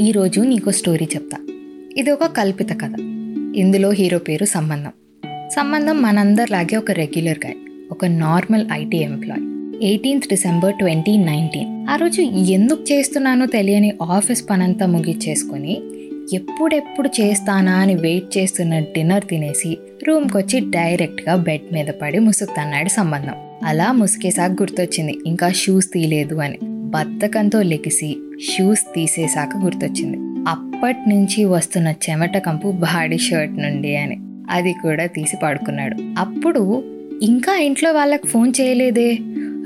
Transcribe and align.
ఈరోజు 0.00 0.40
నీకు 0.40 0.70
స్టోరీ 0.70 1.04
చెప్తా. 1.04 1.38
ఇది 1.96 2.10
ఒక 2.10 2.24
కల్పిత 2.24 2.72
కథ. 2.72 2.92
ఇందులో 3.56 3.90
హీరో 3.90 4.18
పేరు 4.18 4.44
సంబంధం. 4.44 4.92
సంబంధం 5.48 6.02
మనందరిలాగే 6.02 6.76
ఒక 6.76 6.90
రెగ్యులర్ 6.90 7.38
గాయ్ 7.46 7.54
ఒక 7.90 8.04
normal 8.04 8.66
IT 8.72 8.96
employee. 8.96 9.40
Eighteenth 9.82 10.28
December 10.28 10.74
twenty 10.74 11.16
nineteen 11.16 11.86
ఆ 11.90 11.96
రోజు 11.96 12.22
ఎందుకు 12.22 12.82
చేస్తున్నానో 12.92 13.46
తెలియని 13.46 13.92
ఆఫీస్ 14.02 14.50
పనంతా 14.50 14.86
ముగిచ్చేసుకొని 14.86 15.80
ఎప్పుడెప్పుడు 16.34 17.08
చేస్తానా 17.20 17.72
అని 17.72 17.94
వెయిట్ 17.94 18.38
చేస్తున్న 18.38 18.78
డిన్నర్ 18.78 19.24
తినేసి 19.24 19.78
రూమ్కి 20.08 20.36
వచ్చి 20.36 20.60
డైరెక్ట్గా 20.60 21.36
బెడ్ 21.36 21.74
మీద 21.74 21.86
పడి 21.86 22.18
ముసుగుతన్నాడు 22.18 22.88
సంబంధం. 22.88 23.34
అలా 23.64 23.92
ముసుకేసాక 23.92 24.50
గుర్తొచ్చింది 24.50 25.18
ఇంకా 25.26 25.48
షూస్ 25.50 25.92
తీయలేదు 25.92 26.34
అని. 26.34 26.58
బద్ధకంతో 26.86 27.62
లెగిసి 27.62 28.16
షూస్ 28.50 28.94
తీసేశాక 28.94 29.56
గుర్తొచ్చింది. 29.56 30.18
అప్పటి 30.48 31.08
నుంచి 31.08 31.44
వస్తున్న 31.44 31.88
చెమట 31.88 32.38
కంపు 32.38 32.72
బాడీ 32.72 33.18
షర్ట్ 33.18 33.52
నుండి 33.52 33.96
అని. 33.96 34.20
అది 34.50 34.72
కూడా 34.72 35.06
తీసి 35.06 35.36
పడుకున్నాడు. 35.42 35.96
అప్పుడు 36.18 36.84
ఇంకా 37.22 37.56
ఇంట్లో 37.56 37.92
వాళ్ళకి 37.92 38.26
ఫోన్ 38.26 38.52
చేయలేదే? 38.60 39.18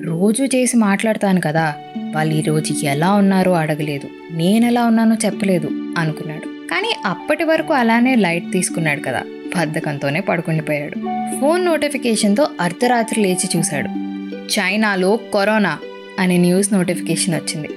రోజు 0.02 0.45
చేసి 0.45 0.76
మాట్లాడతాను 0.76 1.40
కదా. 1.40 1.74
వాళ్ళు 2.14 2.34
ఈరోజు 2.34 2.86
ఎలా 2.86 3.12
ఉన్నారో 3.12 3.52
అడగలేదు. 3.52 4.37
నేను 4.37 4.66
ఎలా 4.66 4.87
ఉన్నానో 4.87 5.16
చెప్పలేదు 5.24 5.68
అనుకున్నాడు. 5.98 6.68
కానీ 6.68 6.95
అప్పటి 7.06 7.45
వరకు 7.45 7.74
అలానే 7.74 8.14
లైట్ 8.14 8.52
తీసుకున్నాడు 8.52 9.00
కదా. 9.00 9.23
బద్ధకంతోనే 9.56 10.20
పడుకుండిపోయాడు. 10.20 10.95
ఫోన్ 11.40 11.64
నోటిఫికేషన్తో 11.64 12.48
అర్ధరాత్రి 12.60 13.20
లేచి 13.23 13.59
చూశాడు. 13.59 13.88
చైనాలో 14.34 15.18
కరోనా. 15.34 15.78
అనే 16.20 16.37
న్యూస్ 16.37 16.73
నోటిఫికేషన్ 16.73 17.34
వచ్చింది. 17.34 17.69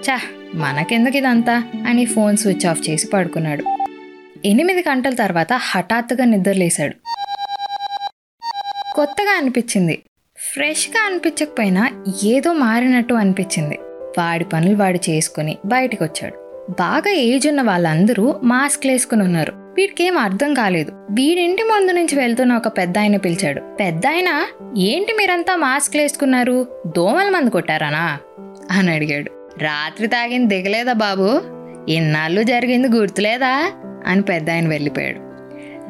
చా 0.00 0.20
మనకెందుకు 0.54 1.16
ఇదంతా? 1.16 1.64
అని 1.88 2.04
ఫోన్ 2.04 2.36
స్విచ్ 2.36 2.66
ఆఫ్ 2.66 2.90
చేసి 2.90 3.06
పడుకున్నాడు. 3.06 3.64
ఎనిమిది 4.44 4.80
గంటల 4.80 5.14
తర్వాత 5.14 5.52
హఠాత్తుగా 5.52 6.24
నిద్రలేశాడు 6.24 6.94
కొత్తగా 8.94 9.36
అనిపించింది. 9.36 10.02
ఫ్రెష్గా 10.38 11.06
అనిపించకపోయినా 11.06 11.90
ఏదో 12.24 12.52
మారినట్టు 12.52 13.14
అనిపించింది. 13.14 13.78
వాడి 14.18 14.44
పనులు 14.44 14.76
వాడు 14.76 15.10
చేసుకుని 15.10 15.58
బయటికి 15.66 16.04
వచ్చాడు 16.04 16.48
బాగా 16.78 17.10
ఏజ్ 17.10 17.46
ఉన్న 17.46 17.62
వాళ్ళందరూ 17.62 18.40
మాస్క్లు 18.44 18.92
వేసుకుని 18.92 19.22
ఉన్నారు. 19.22 19.67
వీడికేం 19.78 20.18
అర్థం 20.18 20.54
కాలేదు. 20.54 20.92
వీడింటి 21.10 21.62
ముందు 21.62 21.92
నుంచి 21.92 22.16
వెళ్తున్న 22.16 22.56
ఒక 22.56 22.68
పెద్ద 22.68 22.98
ఆయన 22.98 23.16
పిలిచాడు. 23.16 23.60
పెద్ద 23.60 24.06
ఆయన 24.06 24.46
ఏంటి 24.78 25.12
మీరంతా 25.12 25.56
మాస్క్లు 25.56 26.00
వేసుకున్నారు? 26.00 26.66
దోమల 26.96 27.28
మందు 27.28 27.50
కొట్టారానా? 27.50 28.18
అని 28.70 28.92
అడిగాడు. 28.92 29.30
రాత్రి 29.62 30.06
తాగింది 30.06 30.62
దిగలేదా 30.62 30.92
బాబు? 30.92 31.42
ఇన్నాళ్ళు 31.88 32.42
జరిగింది 32.42 32.88
గుర్తులేదా? 32.88 33.72
అని 34.06 34.22
పెద్ద 34.22 34.50
ఆయన 34.50 34.68
వెళ్ళిపోయాడు. 34.68 35.18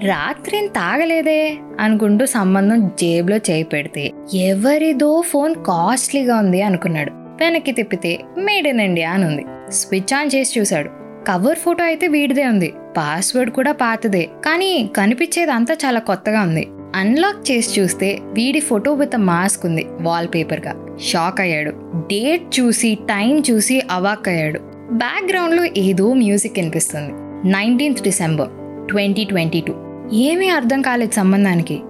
రాత్రి 0.06 0.68
తాగలేదే? 0.68 1.58
అనుకుంటూ 1.80 2.26
సంబంధం 2.26 2.88
జేబులో 2.88 3.36
చేయి 3.36 3.62
పెడితే 3.62 4.12
ఎవరిదో 4.34 5.20
ఫోన్ 5.20 5.54
కాస్ట్లీగా 5.54 6.36
ఉంది 6.36 6.62
అనుకున్నాడు. 6.62 7.10
వెనక్కి 7.12 7.72
తిప్పితే 7.72 8.18
మేడ్ 8.38 8.66
ఇన్ 8.66 8.80
ఇండియా 8.80 9.10
అని 9.10 9.24
ఉంది. 9.24 9.72
స్విచ్ 9.72 10.14
ఆన్ 10.14 10.30
చేసి 10.34 10.60
చూశాడు. 10.60 10.90
కవర్ 11.28 11.58
ఫోటో 11.58 11.84
అయితే 11.84 12.06
వీడిదే 12.06 12.46
ఉంది. 12.46 12.74
పాస్వర్డ్ 12.98 13.50
కూడా 13.50 13.72
పాతదే. 13.72 14.28
కానీ 14.46 14.90
కనిపించేది 14.96 15.50
అంతా 15.50 15.74
చాలా 15.74 16.00
కొత్తగా 16.00 16.42
ఉంది. 16.42 16.68
అన్లాక్ 16.94 17.50
చేసి 17.50 17.80
చూస్తే 17.80 18.18
వీడి 18.22 18.60
ఫోటో 18.60 18.92
విత్ 18.92 19.16
మాస్క్ 19.16 19.66
ఉంది 19.66 19.86
వాల్ 20.00 20.28
పేపర్గా 20.28 20.96
షాక్ 21.04 21.40
అయ్యాడు. 21.40 21.70
డేట్ 21.96 22.60
చూసి 22.60 22.94
టైం 22.94 23.42
చూసి 23.50 23.82
అవాక్ 23.90 24.28
అయ్యాడు. 24.28 24.58
బ్యాక్గ్రౌండ్లో 24.92 25.64
ఏదో 25.76 26.14
మ్యూజిక్ 26.14 26.58
వినిపిస్తుంది. 26.58 27.12
Nineteenth 27.52 28.02
December 28.02 28.48
twenty 28.88 29.24
twenty 29.24 29.60
two 29.60 29.74
ఏమీ 30.12 30.48
అర్థం 30.48 30.82
కాలేదు 30.82 31.12
సంబంధానికి. 31.12 31.80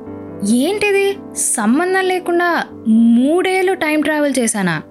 ఏంటిది? 0.54 1.16
సంబంధం 1.36 2.04
లేకుండా 2.04 2.64
మూడేళ్ళు 2.88 3.74
టైం 3.74 4.00
ట్రావెల్ 4.00 4.34
చేశానా? 4.38 4.82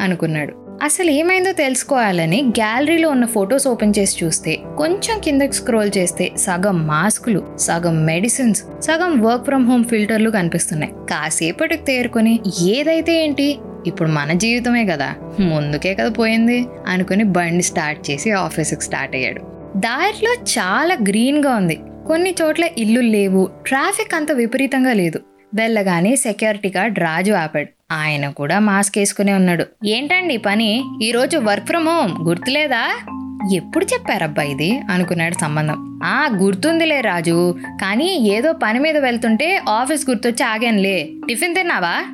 అనుకున్నాడు. 0.00 0.65
అసలు 0.82 1.10
ఏమైందో 1.10 1.52
తెలుసుకోవాలని 1.52 2.42
గ్యాలరీలో 2.42 3.10
ఉన్న 3.10 3.24
ఫొటోస్ 3.24 3.68
ఓపెన్ 3.68 3.94
చేసి 3.98 4.24
చూస్తే 4.24 4.58
కొంచెం 4.78 5.20
కిందకి 5.20 5.52
స్క్రోల్ 5.52 5.90
చేస్తే 5.98 6.32
సగం 6.36 6.86
మాస్కులు 6.86 7.56
సగం 7.56 8.04
మెడిసిన్స్ 8.04 8.64
సగం 8.80 9.20
వర్క్ 9.20 9.44
ఫ్రమ్ 9.44 9.66
హోమ్ 9.66 9.84
ఫిల్టర్లు 9.84 10.30
కనిపిస్తున్నాయి. 10.30 10.92
కాసేపటికి 10.92 11.84
తేరుకొని 11.84 12.40
ఏదైతే 12.62 13.24
ఏంటి? 13.24 13.58
ఇప్పుడు 13.86 14.08
మన 14.08 14.32
జీవితమే 14.32 14.86
కదా. 14.86 15.14
ముందుకే 15.40 15.94
కదా 15.94 16.08
పోయింది 16.08 16.66
అనుకుని 16.86 17.24
బండి 17.24 17.62
స్టార్ట్ 17.62 18.10
చేసి 18.10 18.30
ఆఫీస్కి 18.30 18.80
స్టార్ట్ 18.80 19.16
అయ్యాడు. 19.16 19.40
దారిలో 19.76 20.32
చాలా 20.32 20.96
గ్రీన్గా 21.08 21.54
ఉంది. 21.54 21.78
కొన్ని 22.06 22.34
చోట్ల 22.42 22.64
ఇల్లు 22.78 23.00
లేవు 23.00 23.50
ట్రాఫిక్ 23.66 24.14
అంత 24.14 24.32
విపరీతంగా 24.32 24.92
లేదు. 24.92 25.20
వెళ్ళగానే 25.54 26.16
సెక్యూరిటీ 26.16 26.72
గార్డ్ 26.76 26.98
రాజు 26.98 27.32
ఆపాడు. 27.32 27.94
ఆయన 27.94 28.30
కూడా 28.30 28.58
మాస్క్ 28.58 28.98
వేసుకునే 28.98 29.32
ఉన్నాడు. 29.32 29.66
ఏంటండి 29.86 30.36
పని? 30.36 30.84
ఈరోజు 31.02 31.38
వర్క్ 31.38 31.66
ఫ్రమ్ 31.66 31.88
హోమ్ 31.88 32.28
గుర్తులేదా? 32.28 32.90
ఎప్పుడు 33.54 33.84
చెప్పారబ్బా 33.84 34.42
ఇది? 34.42 34.78
అనుకున్నాడు 34.78 35.34
సంబంధం. 35.40 36.00
ఆ 36.04 36.28
గుర్తుందిలే 36.36 37.00
రాజు. 37.00 37.54
కానీ 37.68 38.28
ఏదో 38.28 38.52
పని 38.52 38.78
మీద 38.78 38.96
వెళ్తుంటే 38.96 39.60
ఆఫీస్ 39.68 40.10
గుర్తొచ్చి 40.10 40.42
ఆగానులే. 40.42 41.10
టిఫిన్ 41.28 41.54
తిన్నావా? 41.54 42.04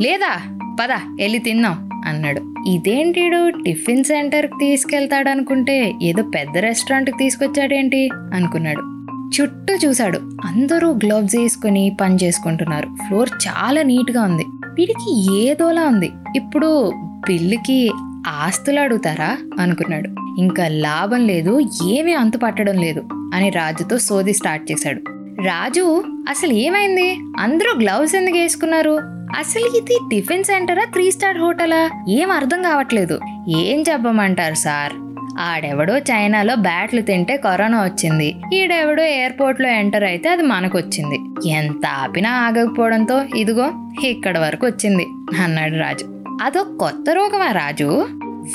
లేదా? 0.00 0.56
పద 0.80 0.92
వెళ్ళి 0.92 1.38
తిన్నాం 1.38 1.90
అన్నాడు. 2.06 2.54
ఇదేంటిడు? 2.68 3.50
టిఫిన్ 3.64 4.04
సెంటర్కి 4.04 4.52
తీసుకెళ్తాడు 4.60 5.28
అనుకుంటే 5.28 5.92
ఏదో 6.02 6.22
పెద్ద 6.22 6.58
రెస్టారెంట్కి 6.58 7.18
తీసుకొచ్చాడేంటి? 7.18 8.08
అనుకున్నాడు. 8.14 8.97
చుట్టూ 9.40 9.74
చూశాడు. 9.74 10.18
అందరూ 10.44 10.90
గ్లవ్స్ 10.90 11.36
వేసుకుని 11.36 11.96
పని 12.00 12.16
చేసుకుంటున్నారు. 12.24 12.88
ఫ్లోర్ 13.06 13.28
చాలా 13.48 13.82
నీట్గా 13.82 14.22
ఉంది. 14.22 14.44
వీడికి 14.78 15.36
ఏదోలా 15.40 15.82
ఉంది. 15.82 16.10
ఇప్పుడు 16.36 16.92
బిల్లుకి 17.28 17.90
ఆస్తులు 18.28 18.80
అడుగుతారా? 18.80 19.38
అనుకున్నాడు. 19.60 20.08
ఇంకా 20.38 20.68
లాభం 20.68 21.26
లేదు 21.26 21.60
ఏమీ 21.86 22.12
అంతు 22.12 22.38
పట్టడం 22.38 22.74
లేదు 22.74 23.02
అని 23.34 23.50
రాజుతో 23.50 23.98
సోది 23.98 24.32
స్టార్ట్ 24.32 24.72
చేశాడు. 24.72 25.00
రాజు 25.42 26.04
అసలు 26.28 26.52
ఏమైంది? 26.52 27.18
అందరూ 27.38 27.78
గ్లౌస్ 27.78 28.14
ఎందుకు 28.14 28.36
వేసుకున్నారు? 28.36 29.00
అసలు 29.38 29.76
ఇది 29.76 29.98
టిఫిన్ 30.10 30.44
సెంటరా 30.44 30.84
త్రీ 30.84 31.10
స్టార్ 31.10 31.38
హోటలా? 31.38 31.90
ఏం 32.08 32.30
అర్థం 32.30 32.62
కావట్లేదు. 32.62 33.20
ఏం 33.48 33.80
చెప్పమంటారు 33.80 34.54
సార్? 34.54 34.92
ఆడెవడో 35.38 35.98
చైనాలో 35.98 36.54
బ్యాట్లు 36.54 37.00
తింటే 37.00 37.36
కరోనా 37.36 37.84
వచ్చింది. 37.84 38.34
ఈడెవడో 38.54 39.02
ఎయిర్పోర్ట్లో 39.02 39.68
ఎంటర్ 39.68 40.04
అయితే 40.04 40.28
అది 40.28 40.42
మనకొచ్చింది. 40.42 41.48
ఎంత 41.48 41.86
ఆపినా 41.86 42.30
ఆగకపోవడంతో 42.30 43.24
ఇదిగో 43.36 43.72
ఇక్కడ 44.04 44.38
వరకు 44.38 44.66
వచ్చింది 44.66 45.06
అన్నాడు 45.44 45.76
రాజు. 45.76 46.24
అదో 46.42 46.62
కొత్త 46.62 47.10
రోగమా 47.10 47.52
రాజు? 47.52 48.08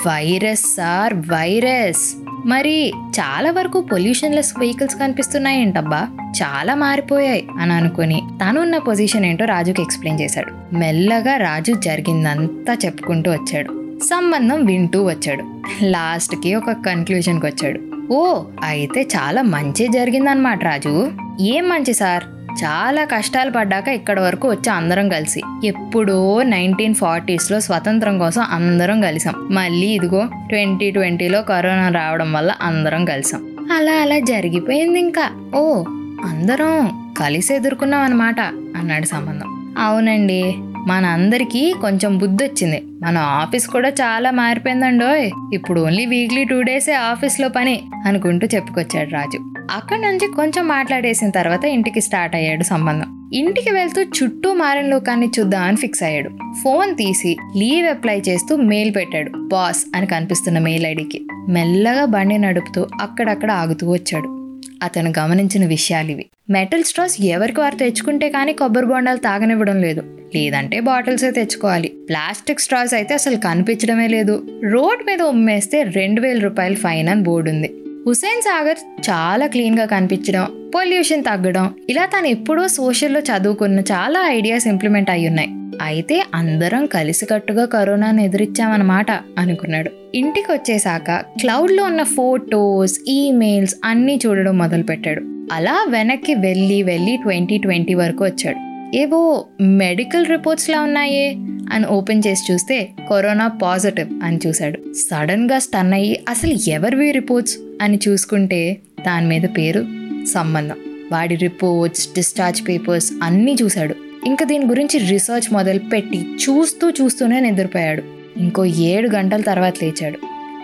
Virus 0.08 0.76
sir 0.76 1.14
virus. 1.14 2.16
మరి 2.46 2.90
చాలా 2.90 3.52
వరకు 3.52 3.82
పొల్యూషన్లెస్ 3.82 4.54
వెహికల్స్ 4.60 4.96
కనిపిస్తున్నాయేంటబ్బా. 4.96 6.08
చాలా 6.22 6.76
మారిపోయాయి 6.76 7.48
అని 7.60 7.74
అనుకుని 7.74 8.22
తనున్న 8.44 8.78
పొజిషన్ 8.78 9.26
ఏంటో 9.26 9.46
రాజుకి 9.46 9.82
ఎక్స్ప్లెయిన్ 9.82 10.22
చేశాడు. 10.22 10.76
మెల్లగా 10.76 11.38
రాజు 11.38 11.74
జరిగిందంతా 11.74 12.78
చెప్పుకుంటూ 12.86 13.32
వచ్చాడు. 13.32 13.83
సంబంధం 14.04 14.66
వింటూ 14.66 15.04
వచ్చాడు. 15.04 15.44
లాస్ట్కి 15.84 16.56
ఒక 16.56 16.72
కన్క్లూజన్కి 16.72 17.46
వచ్చాడు. 17.46 17.80
ఓ 18.14 18.44
అయితే 18.64 19.02
చాలా 19.02 19.42
మంచి 19.42 19.88
జరిగిందనమాట 19.88 20.64
రాజు. 20.64 21.12
ఏం 21.42 21.70
మంచి 21.70 21.94
సార్? 21.94 22.24
చాలా 22.64 23.04
కష్టాలు 23.06 23.52
పడ్డాక 23.52 23.88
ఇక్కడ 23.88 24.20
వరకు 24.20 24.50
వచ్చి 24.50 24.70
అందరం 24.70 25.10
కలిసి. 25.10 25.42
ఎప్పుడో 25.66 26.44
నైన్టీన్ 26.44 26.96
ఫార్టీస్లో 26.96 27.60
స్వతంత్రం 27.60 28.18
కోసం 28.18 28.42
అందరం 28.42 29.02
కలిసాం. 29.02 29.34
మళ్ళీ 29.52 29.88
ఇదిగో 29.88 30.28
ట్వంటీ 30.50 30.92
ట్వంటీలో 30.92 31.42
కరోనా 31.42 31.90
రావడం 31.90 32.34
వల్ల 32.34 32.56
అందరం 32.62 33.06
కలిసాం. 33.06 33.58
అలా 33.76 33.92
అలా 33.92 34.20
జరిగిపోయింది 34.20 35.00
ఇంకా. 35.00 35.52
ఓ 35.56 35.84
అందరం 36.26 37.14
కలిసి 37.20 37.56
ఎదుర్కొన్నాం 37.56 38.02
అనమాట 38.02 38.40
అన్నాడు 38.78 39.06
సంబంధం. 39.06 39.76
అవునండి. 39.80 40.56
మన 40.88 41.06
అందరికీ 41.06 41.74
కొంచెం 41.82 42.18
బుద్ధి 42.18 42.46
వచ్చింది 42.46 42.84
మన 43.02 43.18
ఆఫీస్ 43.18 43.68
కూడా 43.68 43.90
చాలా 43.90 44.32
మారిపోయిందండోయ్. 44.32 45.32
ఇప్పుడు 45.54 45.82
ఓన్లీ 45.82 46.06
వీక్లీ 46.06 46.44
టూ 46.44 46.62
డేసే 46.62 46.94
ఆఫీస్లో 46.94 47.50
పని 47.50 47.82
అనుకుంటూ 48.06 48.48
చెప్పుకొచ్చాడు 48.56 49.10
రాజు. 49.10 49.54
అక్కడి 49.72 50.02
నుంచి 50.02 50.28
కొంచెం 50.36 50.68
మాట్లాడేసిన 50.68 51.30
తర్వాత 51.30 51.66
ఇంటికి 51.66 52.02
స్టార్ట్ 52.02 52.36
అయ్యాడు 52.36 52.64
సంబంధం. 52.64 53.30
ఇంటికి 53.34 53.72
వెళ్తూ 53.72 54.02
చుట్టూ 54.02 54.54
మారిన 54.54 54.86
లోకాన్ని 54.86 55.32
చూద్దామని 55.40 55.76
ఫిక్స్ 55.76 56.04
అయ్యాడు. 56.04 56.30
ఫోన్ 56.64 56.96
తీసి 56.96 57.38
లీవ్ 57.58 57.88
అప్లై 57.88 58.22
చేస్తూ 58.30 58.56
మెయిల్ 58.56 58.96
పెట్టాడు. 58.96 59.32
బాస్ 59.38 59.86
అని 59.96 60.06
కనిపిస్తున్న 60.06 60.60
మెయిల్ 60.60 60.86
ఐడికి. 60.86 61.26
మెల్లగా 61.50 62.06
బండి 62.06 62.38
నడుపుతూ 62.38 62.88
అక్కడక్కడ 63.02 63.52
ఆగుతూ 63.52 63.92
వచ్చాడు. 63.92 64.43
అతను 64.84 65.14
గమనించిన 65.20 65.66
విషయాలు 65.66 66.12
ఇవి. 66.12 66.26
మెటల్ 66.50 66.84
స్ట్రాస్ 66.84 67.22
ఎవరికి 67.22 67.60
వారు 67.60 67.76
తెచ్చుకుంటే 67.76 68.30
కానీ 68.30 68.54
కొబ్బరి 68.54 68.86
బొండాలు 68.86 69.18
తాగనివ్వడం 69.18 69.82
లేదు. 69.82 70.04
లేదంటే 70.36 70.80
బాటిల్సే 70.80 71.32
తెచ్చుకోవాలి. 71.32 71.88
ప్లాస్టిక్ 71.88 72.60
స్ట్రాస్ 72.60 72.94
అయితే 72.94 73.14
అసలు 73.14 73.36
కనిపించడమే 73.36 74.08
లేదు. 74.08 74.62
రోడ్ 74.72 75.06
మీద 75.06 75.22
ఉమ్మేస్తే 75.22 75.84
రెండు 75.84 76.22
వేల 76.22 76.40
రూపాయలు 76.40 76.76
ఫైన్ 76.76 77.10
అని 77.10 77.22
బోర్డు 77.22 77.50
ఉంది 77.50 77.83
హుసేన్ 78.08 78.42
సాగర్ 78.42 78.78
చాలా 79.10 79.48
క్లీన్గా 79.48 79.86
కనిపించడం 79.86 80.72
పొల్యూషన్ 80.76 81.24
తగ్గడం 81.24 81.74
ఇలా 81.90 82.06
తను 82.06 82.28
ఎప్పుడో 82.28 82.68
సోషల్లో 82.68 83.20
చదువుకున్న 83.20 83.80
చాలా 83.80 84.28
ఐడియాస్ 84.28 84.68
ఇంప్లిమెంట్ 84.68 85.10
అయి 85.10 85.28
ఉన్నాయి 85.28 85.50
అయితే 85.82 86.24
అందరం 86.36 86.86
కలిసికట్టుగా 86.86 87.66
కరోనాను 87.66 88.22
ఎదిరించామన్నమాట 88.22 89.12
అనుకున్నాడు. 89.12 89.92
ఇంటికి 90.16 90.52
వచ్చేసాక 90.52 91.12
క్లౌడ్లో 91.12 91.84
ఉన్న 91.84 92.04
ఫోటోస్ 92.04 93.00
ఈమెయిల్స్ 93.08 93.76
అన్నీ 93.86 94.20
చూడడం 94.26 94.58
మొదలుపెట్టాడు. 94.58 95.22
అలా 95.54 95.86
వెనక్కి 95.90 96.36
వెళ్ళి 96.36 96.84
వెళ్ళి 96.84 97.18
ట్వంటీ 97.18 97.58
ట్వంటీ 97.58 97.94
వరకు 97.94 98.26
వచ్చాడు. 98.26 98.74
ఏవో 98.96 99.46
మెడికల్ 99.62 100.26
రిపోర్ట్స్లా 100.26 100.82
ఉన్నాయే 100.82 101.36
అని 101.74 101.86
ఓపెన్ 101.86 102.24
చేసి 102.28 102.54
చూస్తే 102.54 102.90
కరోనా 103.10 103.48
పాజిటివ్ 103.48 104.24
అని 104.24 104.40
చూశాడు. 104.48 104.94
సడన్గా 104.94 105.60
స్టన్ 105.60 105.94
అయ్యి 105.94 106.24
అసలు 106.30 106.70
ఎవరివి 106.70 107.12
రిపోర్ట్స్? 107.12 107.58
అని 107.84 108.00
చూసుకుంటే 108.08 108.78
దాని 109.06 109.28
మీద 109.28 109.42
పేరు 109.42 109.86
సంబంధం. 110.34 110.76
వాడి 111.12 111.36
రిపోర్ట్స్ 111.36 112.08
డిశ్చార్జ్ 112.08 112.68
పేపర్స్ 112.68 113.14
అన్నీ 113.24 113.56
చూశాడు. 113.64 113.96
ఇంకా 114.26 114.46
దీని 114.46 114.66
గురించి 114.66 115.00
రీసెర్చ్ 115.00 115.54
మొదలు 115.54 115.80
పెట్టి 115.80 116.18
చూస్తూ 116.18 116.90
చూస్తూనే 116.90 117.40
నిద్రపోయాడు. 117.40 118.04
ఇంకో 118.38 118.66
ఏడు 118.66 119.10
గంటల 119.10 119.42
తర్వాత 119.42 119.74
లేచాడు. 119.84 120.20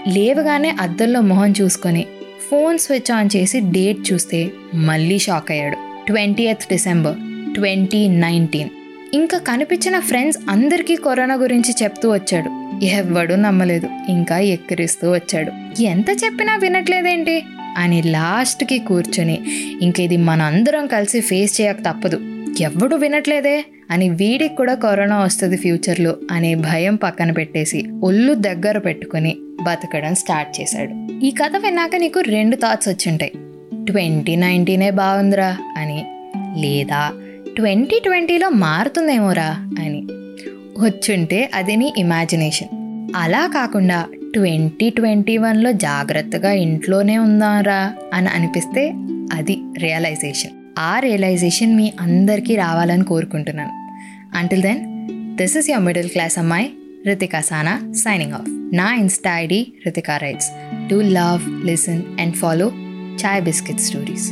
లేవగానే 0.10 0.76
అద్దంలో 0.82 1.22
మొహం 1.22 1.54
చూసుకొని 1.62 2.06
ఫోన్ 2.52 2.78
స్విచ్ 2.78 3.12
ఆన్ 3.12 3.30
చేసి 3.36 3.60
డేట్ 3.60 4.14
చూస్తే 4.14 4.52
మళ్ళీ 4.76 5.20
షాక్ 5.20 5.52
అయ్యాడు. 5.52 5.78
ట్వంటీ 6.08 6.52
డిసెంబర్ 6.54 7.16
ట్వంటీ 7.54 8.08
నైన్టీన్ 8.08 8.70
ఇంకా 9.14 9.38
కనిపించిన 9.38 10.00
ఫ్రెండ్స్ 10.00 10.40
అందరికీ 10.50 10.96
కరోనా 10.96 11.36
గురించి 11.36 11.84
చెప్తూ 11.84 12.14
వచ్చాడు. 12.14 12.59
ఎవ్వడూ 12.84 13.36
నమ్మలేదు. 13.36 13.90
ఇంకా 14.10 14.40
ఎక్కిరిస్తూ 14.40 15.12
వచ్చాడు. 15.12 15.82
ఎంత 15.82 16.10
చెప్పినా 16.10 16.56
వినట్లేదేంటి? 16.56 17.44
అని 17.78 18.02
లాస్ట్కి 18.02 18.78
కూర్చొని 18.78 19.40
ఇంక 19.82 20.00
ఇది 20.00 20.18
మనందరం 20.18 20.88
కలిసి 20.88 21.22
ఫేస్ 21.22 21.62
చేయక 21.62 21.76
తప్పదు. 21.76 22.20
ఎవడు 22.60 22.96
వినట్లేదే? 22.96 23.66
అని 23.92 24.10
వీడికి 24.10 24.56
కూడా 24.56 24.74
కరోనా 24.74 25.20
వస్తుంది 25.20 25.58
ఫ్యూచర్లో 25.58 26.16
అనే 26.32 26.56
భయం 26.56 26.96
పక్కన 26.96 27.32
పెట్టేసి 27.32 27.86
ఒళ్ళు 28.04 28.34
దగ్గర 28.34 28.78
పెట్టుకొని 28.78 29.36
బతకడం 29.64 30.16
స్టార్ట్ 30.16 30.62
చేశాడు. 30.62 31.26
ఈ 31.26 31.32
కథ 31.32 31.52
విన్నాక 31.58 31.96
నీకు 31.98 32.20
రెండు 32.20 32.56
థాట్స్ 32.56 32.90
వచ్చింటాయి. 32.90 33.32
ట్వంటీ 33.86 34.36
నైన్టీనే 34.36 34.92
బాగుందిరా 34.92 35.58
అని 35.78 36.06
లేదా 36.58 37.14
ట్వంటీ 37.56 38.00
ట్వంటీలో 38.04 38.50
మారుతుందేమోరా 38.50 39.76
అని 39.80 40.08
వచ్చుంటే 40.80 41.52
అది 41.54 41.76
నీ 41.76 41.94
ఇమాజినేషన్ 41.98 42.68
అలా 43.16 43.48
కాకుండా 43.48 44.06
ట్వంటీ 44.34 44.90
ట్వంటీ 44.90 45.38
వన్లో 45.38 45.72
జాగ్రత్తగా 45.72 46.52
ఇంట్లోనే 46.52 47.18
ఉందారా 47.18 47.94
అని 48.14 48.28
అనిపిస్తే 48.28 48.94
అది 49.34 49.60
రియలైజేషన్ 49.78 50.52
ఆ 50.80 51.00
రియలైజేషన్ 51.00 51.76
మీ 51.76 51.94
అందరికీ 52.02 52.56
రావాలని 52.56 53.04
కోరుకుంటున్నాను. 53.04 53.72
Until 54.38 54.62
then 54.62 55.08
this 55.38 55.58
is 55.58 55.70
your 55.70 55.86
middle 55.86 56.10
class 56.10 56.40
అమ్మాయి 56.40 56.72
రితికా 57.06 57.40
సానా 57.42 57.94
సైనింగ్ 57.94 58.34
ఆఫ్ 58.34 58.76
నా 58.76 58.96
insta 58.96 59.40
ID 59.40 59.74
Ritika 59.86 60.18
writes 60.18 60.50
to 60.90 60.96
love 60.96 61.66
listen 61.66 62.02
and 62.20 62.34
follow 62.34 62.72
chai 63.26 63.44
biscuit 63.44 63.80
stories 63.80 64.32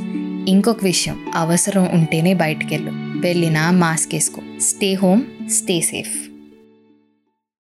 ఇంకొక 0.49 0.83
విషయం 0.83 1.15
అవసరం 1.35 1.89
ఉంటేనే 1.94 2.33
బయటికి 2.33 2.75
వెళ్ళు 2.75 2.91
వెళ్ళినా 3.19 3.71
మాస్క్ 3.71 4.15
వేసుకో. 4.15 4.41
Stay 4.61 4.94
home 4.94 5.21
stay 5.49 5.81
safe 5.81 6.26